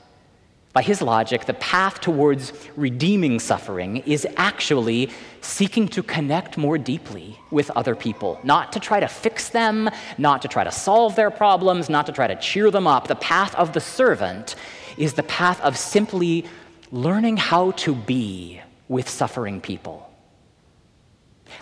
By 0.71 0.83
his 0.83 1.01
logic, 1.01 1.45
the 1.45 1.55
path 1.55 1.99
towards 1.99 2.53
redeeming 2.75 3.39
suffering 3.39 3.97
is 3.97 4.25
actually 4.37 5.09
seeking 5.41 5.87
to 5.89 6.03
connect 6.03 6.57
more 6.57 6.77
deeply 6.77 7.39
with 7.49 7.71
other 7.71 7.95
people, 7.95 8.39
not 8.43 8.71
to 8.73 8.79
try 8.79 8.99
to 8.99 9.07
fix 9.07 9.49
them, 9.49 9.89
not 10.19 10.43
to 10.43 10.47
try 10.47 10.63
to 10.63 10.71
solve 10.71 11.15
their 11.15 11.31
problems, 11.31 11.89
not 11.89 12.05
to 12.05 12.11
try 12.11 12.27
to 12.27 12.35
cheer 12.35 12.69
them 12.69 12.85
up. 12.85 13.07
The 13.07 13.15
path 13.15 13.55
of 13.55 13.73
the 13.73 13.81
servant 13.81 14.55
is 14.95 15.13
the 15.13 15.23
path 15.23 15.59
of 15.61 15.75
simply 15.75 16.45
learning 16.91 17.37
how 17.37 17.71
to 17.71 17.95
be 17.95 18.61
with 18.87 19.09
suffering 19.09 19.61
people. 19.61 20.09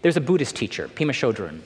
There's 0.02 0.18
a 0.18 0.22
Buddhist 0.22 0.56
teacher, 0.56 0.90
Pema 0.90 1.12
Chodron, 1.12 1.62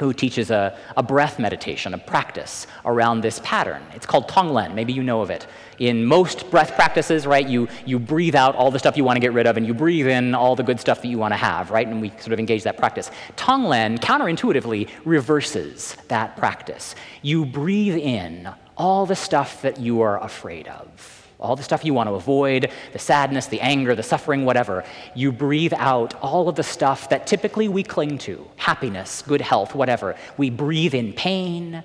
who 0.00 0.12
teaches 0.12 0.50
a, 0.50 0.76
a 0.96 1.02
breath 1.02 1.38
meditation, 1.38 1.94
a 1.94 1.98
practice 1.98 2.66
around 2.84 3.20
this 3.20 3.40
pattern. 3.44 3.82
It's 3.94 4.06
called 4.06 4.28
Tonglen. 4.28 4.74
Maybe 4.74 4.92
you 4.92 5.02
know 5.02 5.20
of 5.20 5.30
it. 5.30 5.46
In 5.78 6.04
most 6.04 6.50
breath 6.50 6.74
practices, 6.74 7.26
right, 7.26 7.46
you, 7.46 7.68
you 7.84 7.98
breathe 7.98 8.34
out 8.34 8.54
all 8.54 8.70
the 8.70 8.78
stuff 8.78 8.96
you 8.96 9.04
want 9.04 9.16
to 9.16 9.20
get 9.20 9.32
rid 9.32 9.46
of 9.46 9.56
and 9.56 9.66
you 9.66 9.74
breathe 9.74 10.06
in 10.06 10.34
all 10.34 10.56
the 10.56 10.62
good 10.62 10.80
stuff 10.80 11.02
that 11.02 11.08
you 11.08 11.18
want 11.18 11.32
to 11.32 11.38
have, 11.38 11.70
right? 11.70 11.86
And 11.86 12.00
we 12.00 12.10
sort 12.10 12.32
of 12.32 12.38
engage 12.38 12.62
that 12.64 12.78
practice. 12.78 13.10
Tonglen 13.36 13.98
counterintuitively 13.98 14.88
reverses 15.04 15.96
that 16.08 16.36
practice. 16.36 16.94
You 17.20 17.44
breathe 17.44 17.96
in 17.96 18.48
all 18.76 19.06
the 19.06 19.16
stuff 19.16 19.62
that 19.62 19.78
you 19.78 20.00
are 20.00 20.22
afraid 20.22 20.68
of 20.68 21.21
all 21.42 21.56
the 21.56 21.62
stuff 21.62 21.84
you 21.84 21.92
want 21.92 22.08
to 22.08 22.14
avoid, 22.14 22.70
the 22.92 22.98
sadness, 22.98 23.46
the 23.46 23.60
anger, 23.60 23.94
the 23.94 24.02
suffering, 24.02 24.44
whatever. 24.44 24.84
You 25.14 25.32
breathe 25.32 25.74
out 25.76 26.14
all 26.22 26.48
of 26.48 26.54
the 26.54 26.62
stuff 26.62 27.08
that 27.10 27.26
typically 27.26 27.68
we 27.68 27.82
cling 27.82 28.18
to 28.18 28.46
happiness, 28.56 29.22
good 29.22 29.40
health, 29.40 29.74
whatever. 29.74 30.16
We 30.36 30.50
breathe 30.50 30.94
in 30.94 31.12
pain, 31.12 31.82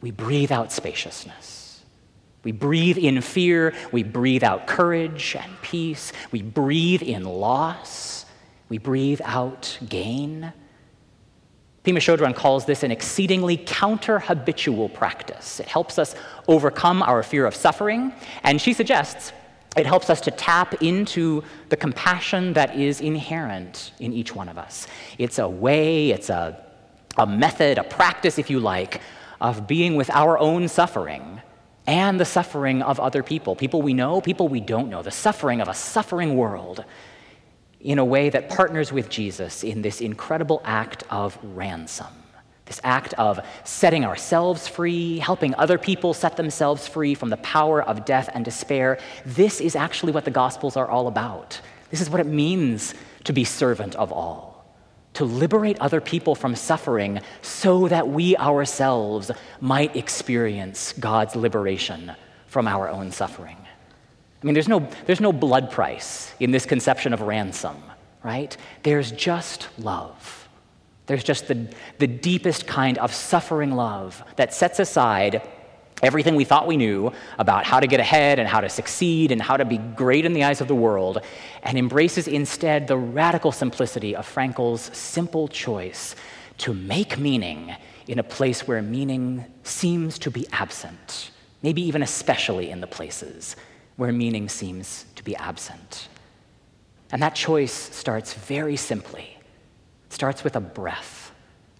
we 0.00 0.12
breathe 0.12 0.52
out 0.52 0.72
spaciousness. 0.72 1.82
We 2.42 2.52
breathe 2.52 2.96
in 2.96 3.20
fear, 3.20 3.74
we 3.92 4.02
breathe 4.02 4.44
out 4.44 4.66
courage 4.66 5.36
and 5.38 5.60
peace, 5.60 6.12
we 6.30 6.40
breathe 6.40 7.02
in 7.02 7.24
loss, 7.24 8.24
we 8.70 8.78
breathe 8.78 9.20
out 9.24 9.76
gain. 9.86 10.52
Pema 11.84 11.96
Chodron 11.96 12.34
calls 12.34 12.66
this 12.66 12.82
an 12.82 12.90
exceedingly 12.90 13.56
counter 13.56 14.18
habitual 14.18 14.88
practice. 14.88 15.60
It 15.60 15.66
helps 15.66 15.98
us 15.98 16.14
overcome 16.46 17.02
our 17.02 17.22
fear 17.22 17.46
of 17.46 17.54
suffering, 17.54 18.12
and 18.42 18.60
she 18.60 18.74
suggests 18.74 19.32
it 19.76 19.86
helps 19.86 20.10
us 20.10 20.20
to 20.22 20.30
tap 20.30 20.82
into 20.82 21.42
the 21.68 21.76
compassion 21.76 22.52
that 22.54 22.76
is 22.76 23.00
inherent 23.00 23.92
in 23.98 24.12
each 24.12 24.34
one 24.34 24.48
of 24.48 24.58
us. 24.58 24.86
It's 25.16 25.38
a 25.38 25.48
way, 25.48 26.10
it's 26.10 26.28
a, 26.28 26.62
a 27.16 27.26
method, 27.26 27.78
a 27.78 27.84
practice, 27.84 28.38
if 28.38 28.50
you 28.50 28.60
like, 28.60 29.00
of 29.40 29.66
being 29.66 29.94
with 29.94 30.10
our 30.10 30.38
own 30.38 30.68
suffering 30.68 31.40
and 31.86 32.20
the 32.20 32.24
suffering 32.24 32.82
of 32.82 33.00
other 33.00 33.22
people 33.22 33.56
people 33.56 33.80
we 33.80 33.94
know, 33.94 34.20
people 34.20 34.48
we 34.48 34.60
don't 34.60 34.90
know, 34.90 35.02
the 35.02 35.10
suffering 35.10 35.60
of 35.62 35.68
a 35.68 35.74
suffering 35.74 36.36
world 36.36 36.84
in 37.80 37.98
a 37.98 38.04
way 38.04 38.28
that 38.30 38.48
partners 38.48 38.92
with 38.92 39.08
Jesus 39.08 39.64
in 39.64 39.82
this 39.82 40.00
incredible 40.00 40.60
act 40.64 41.04
of 41.10 41.38
ransom. 41.42 42.06
This 42.66 42.80
act 42.84 43.14
of 43.14 43.40
setting 43.64 44.04
ourselves 44.04 44.68
free, 44.68 45.18
helping 45.18 45.54
other 45.56 45.76
people 45.76 46.14
set 46.14 46.36
themselves 46.36 46.86
free 46.86 47.14
from 47.14 47.30
the 47.30 47.36
power 47.38 47.82
of 47.82 48.04
death 48.04 48.30
and 48.32 48.44
despair. 48.44 48.98
This 49.26 49.60
is 49.60 49.74
actually 49.74 50.12
what 50.12 50.24
the 50.24 50.30
Gospels 50.30 50.76
are 50.76 50.88
all 50.88 51.08
about. 51.08 51.60
This 51.90 52.00
is 52.00 52.08
what 52.08 52.20
it 52.20 52.28
means 52.28 52.94
to 53.24 53.32
be 53.32 53.42
servant 53.42 53.96
of 53.96 54.12
all, 54.12 54.64
to 55.14 55.24
liberate 55.24 55.80
other 55.80 56.00
people 56.00 56.36
from 56.36 56.54
suffering 56.54 57.20
so 57.42 57.88
that 57.88 58.06
we 58.08 58.36
ourselves 58.36 59.32
might 59.60 59.96
experience 59.96 60.92
God's 60.92 61.34
liberation 61.34 62.12
from 62.46 62.68
our 62.68 62.88
own 62.88 63.10
suffering. 63.10 63.56
I 64.42 64.46
mean, 64.46 64.54
there's 64.54 64.68
no, 64.68 64.88
there's 65.06 65.20
no 65.20 65.32
blood 65.32 65.70
price 65.70 66.34
in 66.40 66.50
this 66.50 66.64
conception 66.64 67.12
of 67.12 67.20
ransom, 67.20 67.76
right? 68.22 68.56
There's 68.82 69.12
just 69.12 69.68
love. 69.78 70.48
There's 71.06 71.24
just 71.24 71.48
the, 71.48 71.68
the 71.98 72.06
deepest 72.06 72.66
kind 72.66 72.96
of 72.98 73.12
suffering 73.12 73.72
love 73.72 74.22
that 74.36 74.54
sets 74.54 74.78
aside 74.78 75.42
everything 76.02 76.36
we 76.36 76.44
thought 76.44 76.66
we 76.66 76.78
knew 76.78 77.12
about 77.38 77.64
how 77.64 77.80
to 77.80 77.86
get 77.86 78.00
ahead 78.00 78.38
and 78.38 78.48
how 78.48 78.62
to 78.62 78.68
succeed 78.70 79.30
and 79.30 79.42
how 79.42 79.58
to 79.58 79.66
be 79.66 79.76
great 79.76 80.24
in 80.24 80.32
the 80.32 80.44
eyes 80.44 80.62
of 80.62 80.68
the 80.68 80.74
world 80.74 81.18
and 81.62 81.76
embraces 81.76 82.26
instead 82.26 82.86
the 82.86 82.96
radical 82.96 83.52
simplicity 83.52 84.16
of 84.16 84.24
Frankl's 84.24 84.90
simple 84.96 85.48
choice 85.48 86.16
to 86.56 86.72
make 86.72 87.18
meaning 87.18 87.74
in 88.06 88.18
a 88.18 88.22
place 88.22 88.66
where 88.66 88.80
meaning 88.80 89.44
seems 89.62 90.18
to 90.18 90.30
be 90.30 90.46
absent, 90.52 91.30
maybe 91.62 91.82
even 91.82 92.02
especially 92.02 92.70
in 92.70 92.80
the 92.80 92.86
places 92.86 93.56
where 94.00 94.12
meaning 94.12 94.48
seems 94.48 95.04
to 95.14 95.22
be 95.22 95.36
absent. 95.36 96.08
And 97.12 97.20
that 97.20 97.34
choice 97.34 97.70
starts 97.70 98.32
very 98.32 98.74
simply. 98.74 99.36
It 100.06 100.12
starts 100.14 100.42
with 100.42 100.56
a 100.56 100.60
breath, 100.60 101.34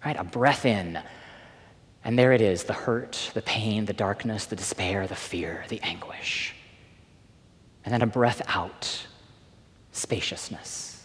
right? 0.05 0.15
A 0.15 0.23
breath 0.23 0.63
in. 0.63 0.99
And 2.03 2.19
there 2.19 2.31
it 2.31 2.41
is 2.41 2.65
the 2.65 2.73
hurt, 2.73 3.31
the 3.33 3.41
pain, 3.41 3.85
the 3.85 3.93
darkness, 3.93 4.45
the 4.45 4.55
despair, 4.55 5.07
the 5.07 5.15
fear, 5.15 5.65
the 5.69 5.81
anguish. 5.81 6.53
And 7.83 7.91
then 7.91 8.03
a 8.03 8.05
breath 8.05 8.43
out 8.45 9.07
spaciousness, 9.91 11.03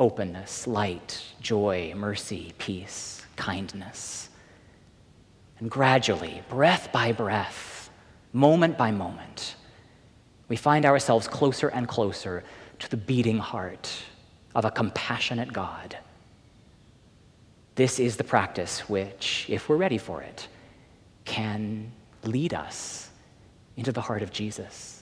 openness, 0.00 0.66
light, 0.66 1.22
joy, 1.40 1.92
mercy, 1.94 2.52
peace, 2.58 3.24
kindness. 3.36 4.28
And 5.60 5.70
gradually, 5.70 6.42
breath 6.48 6.90
by 6.90 7.12
breath, 7.12 7.90
moment 8.32 8.76
by 8.76 8.90
moment, 8.90 9.54
we 10.48 10.56
find 10.56 10.84
ourselves 10.84 11.28
closer 11.28 11.68
and 11.68 11.86
closer 11.86 12.42
to 12.78 12.90
the 12.90 12.96
beating 12.96 13.38
heart 13.38 13.90
of 14.54 14.64
a 14.64 14.70
compassionate 14.70 15.52
God. 15.52 15.96
This 17.74 18.00
is 18.00 18.16
the 18.16 18.24
practice 18.24 18.88
which, 18.88 19.46
if 19.48 19.68
we're 19.68 19.76
ready 19.76 19.98
for 19.98 20.22
it, 20.22 20.48
can 21.24 21.92
lead 22.24 22.54
us 22.54 23.10
into 23.76 23.92
the 23.92 24.00
heart 24.00 24.22
of 24.22 24.32
Jesus. 24.32 24.97